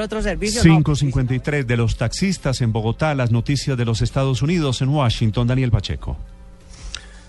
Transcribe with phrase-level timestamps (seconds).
[0.00, 0.62] otro servicio.
[0.62, 5.70] 553 de los taxistas en Bogotá, las noticias de los Estados Unidos en Washington, Daniel
[5.70, 6.16] Pacheco.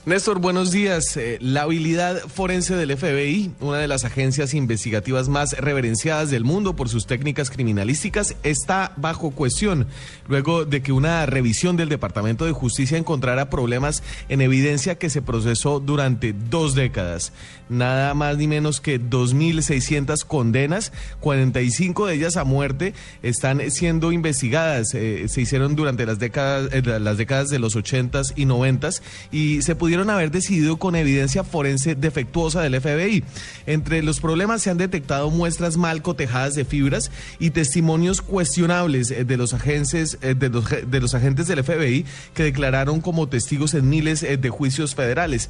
[0.05, 1.15] Néstor, buenos días.
[1.15, 6.75] Eh, la habilidad forense del FBI, una de las agencias investigativas más reverenciadas del mundo
[6.75, 9.87] por sus técnicas criminalísticas, está bajo cuestión
[10.27, 15.21] luego de que una revisión del Departamento de Justicia encontrara problemas en evidencia que se
[15.21, 17.31] procesó durante dos décadas.
[17.69, 20.91] Nada más ni menos que 2.600 condenas,
[21.21, 24.93] 45 de ellas a muerte, están siendo investigadas.
[24.95, 29.01] Eh, se hicieron durante las décadas, eh, las décadas de los 80s y 90s
[29.31, 33.23] y se pudieron pudieron haber decidido con evidencia forense defectuosa del FBI.
[33.67, 39.23] Entre los problemas se han detectado muestras mal cotejadas de fibras y testimonios cuestionables eh,
[39.23, 43.75] de los agentes, eh, de los, de los agentes del FBI que declararon como testigos
[43.75, 45.47] en miles eh, de juicios federales.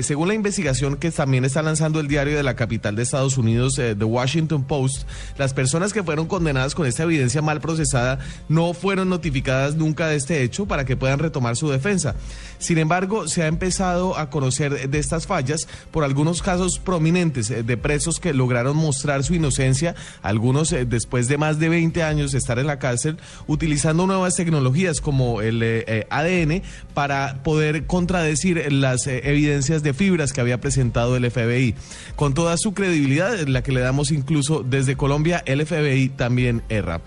[0.00, 3.74] según la investigación que también está lanzando el diario de la capital de Estados Unidos,
[3.74, 9.10] The Washington Post, las personas que fueron condenadas con esta evidencia mal procesada no fueron
[9.10, 12.14] notificadas nunca de este hecho para que puedan retomar su defensa.
[12.58, 17.62] Sin embargo, se ha empezado a conocer de estas fallas por algunos casos prominentes eh,
[17.62, 22.32] de presos que lograron mostrar su inocencia, algunos eh, después de más de 20 años
[22.32, 26.62] de estar en la cárcel, utilizando nuevas tecnologías como el eh, ADN
[26.94, 31.74] para poder contradecir las evidencias de fibras que había presentado el FBI.
[32.16, 37.00] Con toda su credibilidad, la que le damos incluso desde Colombia, el FBI también erra.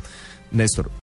[0.52, 0.96] Néstor.